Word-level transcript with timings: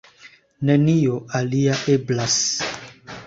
Nenio 0.69 1.19
alia 1.41 1.77
eblas. 1.97 2.39